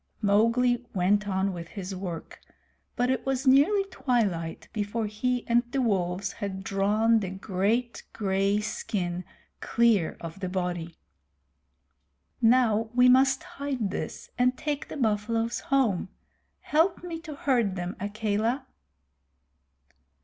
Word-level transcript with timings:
Mowgli 0.19 0.83
went 0.95 1.27
on 1.27 1.53
with 1.53 1.67
his 1.67 1.95
work, 1.95 2.39
but 2.95 3.11
it 3.11 3.23
was 3.23 3.45
nearly 3.45 3.83
twilight 3.91 4.67
before 4.73 5.05
he 5.05 5.45
and 5.47 5.61
the 5.71 5.79
wolves 5.79 6.31
had 6.31 6.63
drawn 6.63 7.19
the 7.19 7.29
great 7.29 8.01
gay 8.17 8.59
skin 8.61 9.23
clear 9.59 10.17
of 10.19 10.39
the 10.39 10.49
body. 10.49 10.95
"Now 12.41 12.89
we 12.95 13.09
must 13.09 13.43
hide 13.43 13.91
this 13.91 14.31
and 14.39 14.57
take 14.57 14.87
the 14.87 14.97
buffaloes 14.97 15.59
home! 15.59 16.09
Help 16.61 17.03
me 17.03 17.19
to 17.19 17.35
herd 17.35 17.75
them, 17.75 17.95
Akela." 17.99 18.65